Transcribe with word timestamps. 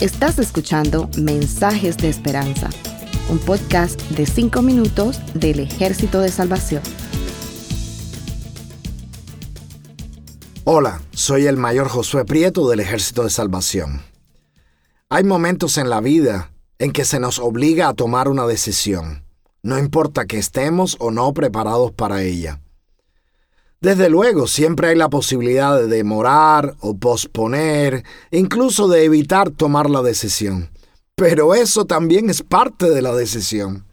Estás 0.00 0.38
escuchando 0.38 1.08
Mensajes 1.16 1.96
de 1.96 2.08
Esperanza, 2.08 2.70
un 3.28 3.38
podcast 3.38 4.00
de 4.10 4.26
5 4.26 4.62
minutos 4.62 5.20
del 5.34 5.60
Ejército 5.60 6.20
de 6.20 6.30
Salvación. 6.30 6.82
Hola, 10.64 11.00
soy 11.12 11.46
el 11.46 11.56
mayor 11.56 11.88
Josué 11.88 12.24
Prieto 12.24 12.68
del 12.68 12.80
Ejército 12.80 13.24
de 13.24 13.30
Salvación. 13.30 14.02
Hay 15.08 15.24
momentos 15.24 15.76
en 15.76 15.90
la 15.90 16.00
vida 16.00 16.52
en 16.78 16.92
que 16.92 17.04
se 17.04 17.20
nos 17.20 17.38
obliga 17.38 17.88
a 17.88 17.94
tomar 17.94 18.28
una 18.28 18.46
decisión, 18.46 19.22
no 19.64 19.78
importa 19.78 20.24
que 20.24 20.38
estemos 20.38 20.96
o 20.98 21.12
no 21.12 21.32
preparados 21.34 21.92
para 21.92 22.22
ella. 22.22 22.61
Desde 23.82 24.08
luego, 24.08 24.46
siempre 24.46 24.90
hay 24.90 24.94
la 24.94 25.08
posibilidad 25.08 25.76
de 25.76 25.88
demorar 25.88 26.76
o 26.78 26.96
posponer, 26.96 28.04
incluso 28.30 28.86
de 28.86 29.02
evitar 29.02 29.50
tomar 29.50 29.90
la 29.90 30.02
decisión. 30.02 30.70
Pero 31.16 31.52
eso 31.56 31.84
también 31.84 32.30
es 32.30 32.42
parte 32.42 32.88
de 32.88 33.02
la 33.02 33.12
decisión. 33.12 33.84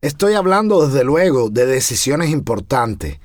Estoy 0.00 0.34
hablando 0.34 0.84
desde 0.84 1.04
luego 1.04 1.48
de 1.48 1.64
decisiones 1.64 2.30
importantes. 2.30 3.20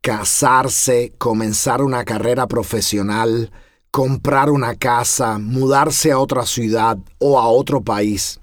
Casarse, 0.00 1.12
comenzar 1.18 1.82
una 1.82 2.04
carrera 2.04 2.46
profesional, 2.46 3.50
comprar 3.90 4.48
una 4.48 4.76
casa, 4.76 5.38
mudarse 5.40 6.12
a 6.12 6.20
otra 6.20 6.46
ciudad 6.46 6.98
o 7.18 7.40
a 7.40 7.48
otro 7.48 7.80
país. 7.80 8.38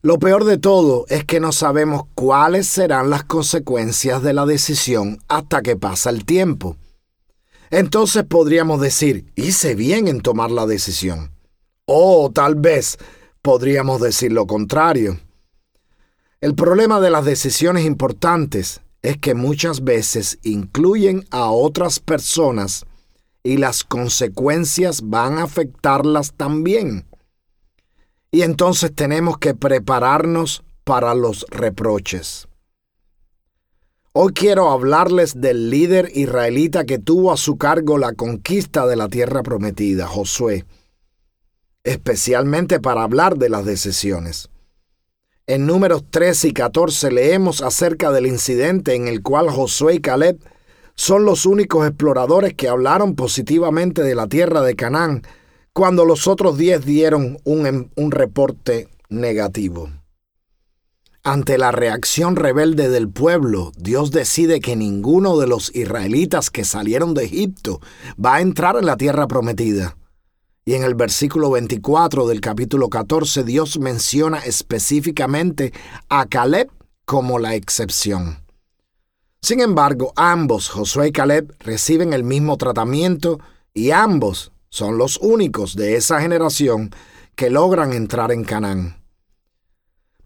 Lo 0.00 0.20
peor 0.20 0.44
de 0.44 0.58
todo 0.58 1.06
es 1.08 1.24
que 1.24 1.40
no 1.40 1.50
sabemos 1.50 2.02
cuáles 2.14 2.68
serán 2.68 3.10
las 3.10 3.24
consecuencias 3.24 4.22
de 4.22 4.32
la 4.32 4.46
decisión 4.46 5.18
hasta 5.26 5.60
que 5.60 5.74
pasa 5.74 6.10
el 6.10 6.24
tiempo. 6.24 6.76
Entonces 7.70 8.22
podríamos 8.22 8.80
decir, 8.80 9.32
hice 9.34 9.74
bien 9.74 10.06
en 10.06 10.20
tomar 10.20 10.52
la 10.52 10.66
decisión. 10.66 11.32
O 11.84 12.30
tal 12.32 12.54
vez 12.54 12.96
podríamos 13.42 14.00
decir 14.00 14.32
lo 14.32 14.46
contrario. 14.46 15.18
El 16.40 16.54
problema 16.54 17.00
de 17.00 17.10
las 17.10 17.24
decisiones 17.24 17.84
importantes 17.84 18.80
es 19.02 19.18
que 19.18 19.34
muchas 19.34 19.82
veces 19.82 20.38
incluyen 20.44 21.24
a 21.32 21.50
otras 21.50 21.98
personas 21.98 22.86
y 23.42 23.56
las 23.56 23.82
consecuencias 23.82 25.02
van 25.02 25.38
a 25.38 25.42
afectarlas 25.42 26.34
también 26.34 27.07
y 28.30 28.42
entonces 28.42 28.94
tenemos 28.94 29.38
que 29.38 29.54
prepararnos 29.54 30.62
para 30.84 31.14
los 31.14 31.46
reproches. 31.50 32.48
Hoy 34.12 34.32
quiero 34.32 34.70
hablarles 34.70 35.40
del 35.40 35.70
líder 35.70 36.10
israelita 36.14 36.84
que 36.84 36.98
tuvo 36.98 37.32
a 37.32 37.36
su 37.36 37.56
cargo 37.56 37.98
la 37.98 38.14
conquista 38.14 38.86
de 38.86 38.96
la 38.96 39.08
tierra 39.08 39.42
prometida, 39.42 40.06
Josué, 40.06 40.64
especialmente 41.84 42.80
para 42.80 43.02
hablar 43.02 43.36
de 43.36 43.48
las 43.48 43.64
decisiones. 43.64 44.50
En 45.46 45.66
números 45.66 46.04
13 46.10 46.48
y 46.48 46.52
14 46.52 47.10
leemos 47.10 47.62
acerca 47.62 48.10
del 48.10 48.26
incidente 48.26 48.94
en 48.94 49.08
el 49.08 49.22
cual 49.22 49.50
Josué 49.50 49.94
y 49.94 50.00
Caleb 50.00 50.38
son 50.94 51.24
los 51.24 51.46
únicos 51.46 51.86
exploradores 51.86 52.54
que 52.54 52.68
hablaron 52.68 53.14
positivamente 53.14 54.02
de 54.02 54.14
la 54.14 54.26
tierra 54.26 54.62
de 54.62 54.74
Canaán 54.74 55.22
cuando 55.72 56.04
los 56.04 56.26
otros 56.26 56.58
diez 56.58 56.84
dieron 56.84 57.38
un, 57.44 57.66
em, 57.66 57.88
un 57.96 58.10
reporte 58.10 58.88
negativo. 59.08 59.90
Ante 61.24 61.58
la 61.58 61.72
reacción 61.72 62.36
rebelde 62.36 62.88
del 62.88 63.10
pueblo, 63.10 63.72
Dios 63.76 64.10
decide 64.10 64.60
que 64.60 64.76
ninguno 64.76 65.36
de 65.36 65.46
los 65.46 65.74
israelitas 65.74 66.50
que 66.50 66.64
salieron 66.64 67.12
de 67.12 67.24
Egipto 67.24 67.80
va 68.24 68.36
a 68.36 68.40
entrar 68.40 68.76
en 68.76 68.86
la 68.86 68.96
tierra 68.96 69.26
prometida. 69.26 69.96
Y 70.64 70.74
en 70.74 70.84
el 70.84 70.94
versículo 70.94 71.50
24 71.50 72.26
del 72.26 72.40
capítulo 72.40 72.88
14 72.88 73.42
Dios 73.42 73.78
menciona 73.78 74.38
específicamente 74.38 75.72
a 76.08 76.26
Caleb 76.26 76.70
como 77.04 77.38
la 77.38 77.54
excepción. 77.54 78.38
Sin 79.40 79.60
embargo, 79.60 80.12
ambos, 80.16 80.68
Josué 80.68 81.08
y 81.08 81.12
Caleb, 81.12 81.54
reciben 81.60 82.12
el 82.12 82.24
mismo 82.24 82.56
tratamiento 82.56 83.38
y 83.72 83.90
ambos 83.90 84.52
son 84.70 84.98
los 84.98 85.18
únicos 85.18 85.76
de 85.76 85.96
esa 85.96 86.20
generación 86.20 86.90
que 87.34 87.50
logran 87.50 87.92
entrar 87.92 88.32
en 88.32 88.44
Canaán. 88.44 89.02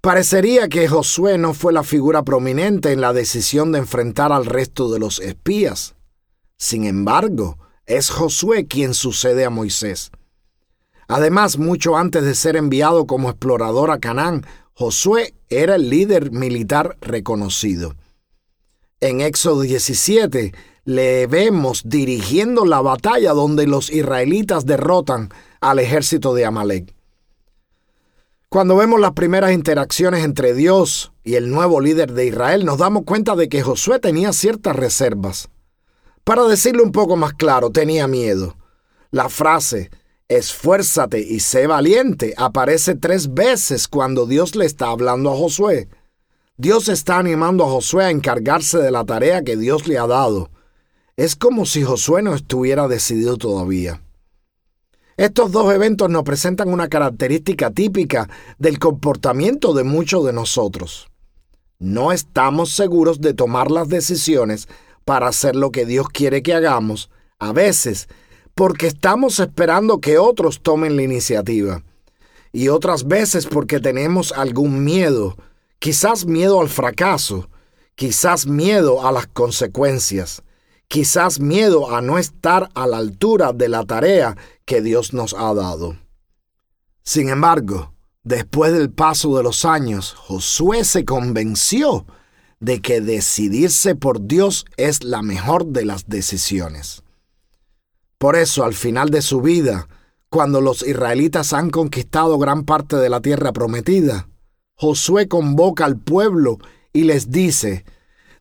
Parecería 0.00 0.69
que 0.69 0.88
Josué 0.88 1.38
no 1.38 1.54
fue 1.54 1.72
la 1.72 1.84
figura 1.84 2.22
prominente 2.25 2.91
en 2.91 3.00
la 3.00 3.12
decisión 3.12 3.70
de 3.70 3.78
enfrentar 3.78 4.32
al 4.32 4.47
resto 4.47 4.91
de 4.91 4.98
los 4.98 5.20
espías. 5.20 5.94
Sin 6.56 6.84
embargo, 6.84 7.58
es 7.86 8.10
Josué 8.10 8.66
quien 8.66 8.94
sucede 8.94 9.44
a 9.44 9.50
Moisés. 9.50 10.10
Además, 11.06 11.58
mucho 11.58 11.97
antes 11.97 12.25
de 12.25 12.34
ser 12.34 12.56
enviado 12.56 13.06
como 13.06 13.31
explorador 13.31 13.91
a 13.91 13.98
Canaán, 13.98 14.47
Josué 14.72 15.34
era 15.50 15.75
el 15.75 15.91
líder 15.91 16.32
militar 16.32 16.97
reconocido. 17.00 17.94
En 19.00 19.20
Éxodo 19.20 19.60
17, 19.60 20.54
le 20.84 21.26
vemos 21.26 21.82
dirigiendo 21.84 22.65
la 22.65 22.81
batalla 22.81 23.32
donde 23.32 23.66
los 23.66 23.91
israelitas 23.91 24.66
derrotan 24.66 25.31
al 25.60 25.78
ejército 25.78 26.34
de 26.34 26.44
Amalek. 26.44 26.94
Cuando 28.48 28.76
vemos 28.76 29.00
las 29.00 29.12
primeras 29.12 29.53
interacciones 29.53 30.25
entre 30.25 30.54
Dios 30.54 31.12
y 31.25 31.37
el 31.37 31.50
nuevo 31.50 31.81
líder 31.81 32.12
de 32.12 32.26
Israel, 32.26 32.65
nos 32.65 32.78
damos 32.78 33.04
cuenta 33.04 33.34
de 33.37 33.48
que 33.48 33.62
Josué 33.62 33.98
tenía 33.98 34.32
ciertas 34.32 34.76
reservas. 34.76 35.48
Para 36.25 36.44
decirlo 36.44 36.82
un 36.82 36.93
poco 36.93 37.16
más 37.16 37.32
claro, 37.32 37.70
tenía 37.70 38.06
miedo. 38.06 38.56
La 39.10 39.28
frase 39.28 39.91
esfuérzate 40.28 41.20
y 41.20 41.41
sé 41.41 41.66
valiente 41.66 42.34
aparece 42.37 42.94
tres 42.94 43.32
veces 43.32 43.87
cuando 43.87 44.26
Dios 44.26 44.54
le 44.56 44.66
está 44.66 44.88
hablando 44.88 45.31
a 45.31 45.37
Josué. 45.37 45.88
Dios 46.56 46.88
está 46.88 47.19
animando 47.19 47.64
a 47.64 47.69
Josué 47.69 48.04
a 48.04 48.10
encargarse 48.10 48.78
de 48.78 48.91
la 48.91 49.04
tarea 49.04 49.43
que 49.43 49.56
Dios 49.56 49.87
le 49.87 49.99
ha 49.99 50.06
dado 50.06 50.50
es 51.16 51.36
como 51.36 51.66
si 51.66 51.82
Josué 51.82 52.22
no 52.22 52.34
estuviera 52.34 52.88
decidido 52.88 53.36
todavía. 53.36 54.02
Estos 55.16 55.52
dos 55.52 55.72
eventos 55.72 56.08
nos 56.08 56.22
presentan 56.22 56.72
una 56.72 56.88
característica 56.88 57.70
típica 57.70 58.30
del 58.58 58.78
comportamiento 58.78 59.74
de 59.74 59.84
muchos 59.84 60.24
de 60.24 60.32
nosotros. 60.32 61.08
No 61.78 62.12
estamos 62.12 62.70
seguros 62.70 63.20
de 63.20 63.34
tomar 63.34 63.70
las 63.70 63.88
decisiones 63.88 64.68
para 65.04 65.28
hacer 65.28 65.54
lo 65.54 65.70
que 65.70 65.84
Dios 65.84 66.08
quiere 66.08 66.42
que 66.42 66.54
hagamos, 66.54 67.10
a 67.38 67.52
veces 67.52 68.08
porque 68.54 68.86
estamos 68.86 69.38
esperando 69.38 69.98
que 69.98 70.18
otros 70.18 70.60
tomen 70.62 70.96
la 70.96 71.02
iniciativa, 71.02 71.82
y 72.52 72.68
otras 72.68 73.06
veces 73.06 73.46
porque 73.46 73.80
tenemos 73.80 74.32
algún 74.32 74.84
miedo, 74.84 75.36
quizás 75.78 76.26
miedo 76.26 76.60
al 76.60 76.68
fracaso, 76.68 77.48
quizás 77.94 78.46
miedo 78.46 79.06
a 79.06 79.12
las 79.12 79.26
consecuencias 79.26 80.42
quizás 80.92 81.41
miedo 81.41 81.97
a 81.97 82.03
no 82.03 82.19
estar 82.19 82.69
a 82.75 82.86
la 82.86 82.98
altura 82.98 83.54
de 83.54 83.70
la 83.70 83.82
tarea 83.86 84.36
que 84.66 84.82
Dios 84.82 85.14
nos 85.14 85.32
ha 85.32 85.54
dado. 85.54 85.97
Sin 87.03 87.30
embargo, 87.30 87.94
después 88.25 88.75
del 88.75 88.91
paso 88.91 89.34
de 89.38 89.42
los 89.42 89.64
años, 89.64 90.12
Josué 90.12 90.84
se 90.84 91.06
convenció 91.06 92.04
de 92.60 92.82
que 92.82 93.00
decidirse 93.00 93.94
por 93.94 94.26
Dios 94.26 94.66
es 94.76 95.02
la 95.02 95.22
mejor 95.22 95.64
de 95.64 95.86
las 95.86 96.08
decisiones. 96.08 97.02
Por 98.19 98.36
eso, 98.36 98.62
al 98.62 98.75
final 98.75 99.08
de 99.08 99.22
su 99.22 99.41
vida, 99.41 99.88
cuando 100.28 100.60
los 100.60 100.86
israelitas 100.86 101.54
han 101.54 101.70
conquistado 101.70 102.36
gran 102.36 102.64
parte 102.64 102.97
de 102.97 103.08
la 103.08 103.22
tierra 103.22 103.54
prometida, 103.54 104.28
Josué 104.75 105.26
convoca 105.26 105.86
al 105.86 105.97
pueblo 105.97 106.58
y 106.92 107.04
les 107.04 107.31
dice, 107.31 107.86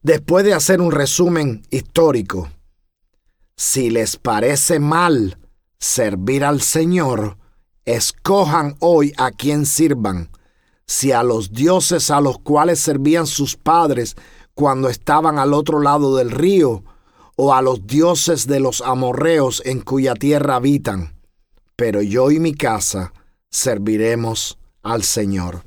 después 0.01 0.43
de 0.43 0.53
hacer 0.53 0.81
un 0.81 0.91
resumen 0.91 1.63
histórico. 1.69 2.49
Si 3.55 3.89
les 3.89 4.17
parece 4.17 4.79
mal 4.79 5.37
servir 5.79 6.43
al 6.43 6.61
Señor, 6.61 7.37
escojan 7.85 8.75
hoy 8.79 9.13
a 9.17 9.31
quien 9.31 9.65
sirvan, 9.65 10.29
si 10.85 11.11
a 11.11 11.23
los 11.23 11.51
dioses 11.51 12.11
a 12.11 12.21
los 12.21 12.39
cuales 12.39 12.79
servían 12.79 13.27
sus 13.27 13.55
padres 13.55 14.15
cuando 14.53 14.89
estaban 14.89 15.39
al 15.39 15.53
otro 15.53 15.79
lado 15.79 16.15
del 16.15 16.31
río, 16.31 16.83
o 17.35 17.53
a 17.53 17.61
los 17.61 17.87
dioses 17.87 18.45
de 18.45 18.59
los 18.59 18.81
amorreos 18.81 19.63
en 19.65 19.79
cuya 19.79 20.13
tierra 20.13 20.57
habitan. 20.57 21.15
Pero 21.75 22.01
yo 22.01 22.29
y 22.29 22.39
mi 22.39 22.53
casa 22.53 23.13
serviremos 23.49 24.59
al 24.83 25.03
Señor. 25.03 25.63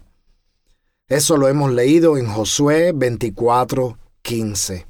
Eso 1.09 1.37
lo 1.37 1.49
hemos 1.49 1.73
leído 1.73 2.17
en 2.17 2.27
Josué 2.27 2.93
24, 2.95 3.99
15. 4.25 4.87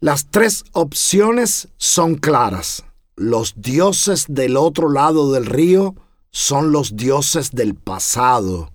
Las 0.00 0.30
tres 0.30 0.64
opciones 0.72 1.68
son 1.78 2.16
claras. 2.16 2.84
Los 3.16 3.54
dioses 3.56 4.26
del 4.28 4.56
otro 4.56 4.90
lado 4.90 5.32
del 5.32 5.46
río 5.46 5.94
son 6.30 6.72
los 6.72 6.96
dioses 6.96 7.52
del 7.52 7.76
pasado, 7.76 8.72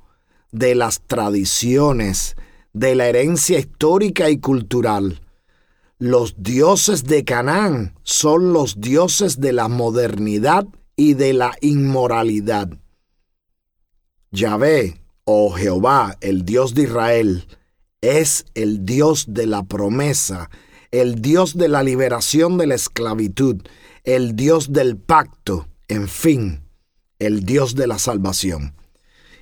de 0.51 0.73
las 0.73 1.01
tradiciones, 1.01 2.37
de 2.71 2.95
la 2.95 3.07
herencia 3.07 3.59
histórica 3.59 4.29
y 4.29 4.39
cultural. 4.39 5.21
Los 5.97 6.35
dioses 6.41 7.03
de 7.03 7.25
Canaán 7.25 7.99
son 8.03 8.53
los 8.53 8.79
dioses 8.79 9.41
de 9.41 9.51
la 9.51 9.67
modernidad 9.67 10.65
y 10.95 11.15
de 11.15 11.33
la 11.33 11.51
inmoralidad. 11.59 12.69
Yahvé, 14.31 15.01
o 15.25 15.47
oh 15.47 15.51
Jehová, 15.51 16.17
el 16.21 16.45
Dios 16.45 16.73
de 16.73 16.83
Israel, 16.83 17.58
es 18.01 18.45
el 18.55 18.85
Dios 18.85 19.25
de 19.27 19.45
la 19.45 19.63
promesa, 19.63 20.49
el 20.91 21.21
Dios 21.21 21.57
de 21.57 21.67
la 21.67 21.83
liberación 21.83 22.57
de 22.57 22.67
la 22.67 22.75
esclavitud, 22.75 23.61
el 24.03 24.35
Dios 24.35 24.71
del 24.71 24.97
pacto, 24.97 25.67
en 25.87 26.07
fin, 26.07 26.63
el 27.19 27.45
Dios 27.45 27.75
de 27.75 27.87
la 27.87 27.99
salvación. 27.99 28.75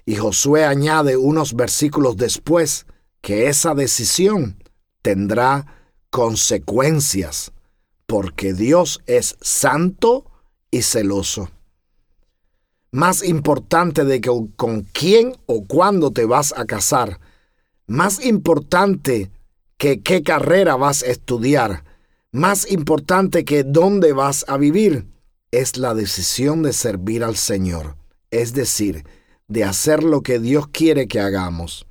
Y 0.06 0.16
Josué 0.16 0.66
añade 0.66 1.18
unos 1.18 1.54
versículos 1.54 2.18
después 2.18 2.86
que 3.22 3.48
esa 3.48 3.76
decisión 3.76 4.64
tendrá 5.02 5.66
consecuencias, 6.10 7.52
porque 8.06 8.54
Dios 8.54 9.02
es 9.06 9.36
santo 9.42 10.26
y 10.72 10.82
celoso. 10.82 11.50
Más 12.92 13.24
importante 13.24 14.06
de 14.06 14.22
que 14.22 14.32
con 14.56 14.84
quién 14.84 15.36
o 15.46 15.66
cuándo 15.66 16.12
te 16.12 16.26
vas 16.26 16.54
a 16.58 16.66
casar, 16.66 17.20
más 17.88 18.24
importante 18.24 19.32
que 19.78 20.02
qué 20.02 20.22
carrera 20.22 20.76
vas 20.76 21.04
a 21.04 21.08
estudiar, 21.08 21.84
más 22.32 22.70
importante 22.70 23.46
que 23.46 23.64
dónde 23.64 24.12
vas 24.12 24.46
a 24.48 24.58
vivir, 24.58 25.08
es 25.52 25.78
la 25.78 25.94
decisión 25.94 26.62
de 26.64 26.74
servir 26.74 27.24
al 27.24 27.38
Señor, 27.38 27.96
es 28.30 28.54
decir, 28.54 29.06
de 29.48 29.64
hacer 29.64 30.04
lo 30.04 30.22
que 30.22 30.40
Dios 30.40 30.68
quiere 30.68 31.08
que 31.08 31.22
hagamos. 31.22 31.88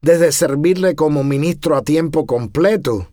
Desde 0.00 0.30
servirle 0.30 0.94
como 0.94 1.24
ministro 1.24 1.76
a 1.76 1.82
tiempo 1.82 2.24
completo, 2.24 3.08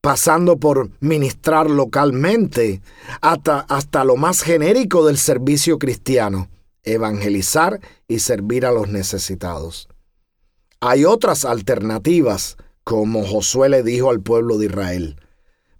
pasando 0.00 0.58
por 0.58 0.90
ministrar 1.00 1.68
localmente, 1.68 2.80
hasta, 3.20 3.60
hasta 3.60 4.04
lo 4.04 4.16
más 4.16 4.42
genérico 4.42 5.04
del 5.04 5.18
servicio 5.18 5.78
cristiano, 5.78 6.48
evangelizar 6.84 7.80
y 8.06 8.20
servir 8.20 8.64
a 8.64 8.70
los 8.70 8.88
necesitados. 8.88 9.88
Hay 10.80 11.04
otras 11.04 11.44
alternativas, 11.44 12.56
como 12.84 13.26
Josué 13.26 13.68
le 13.68 13.82
dijo 13.82 14.10
al 14.10 14.20
pueblo 14.20 14.58
de 14.58 14.66
Israel, 14.66 15.16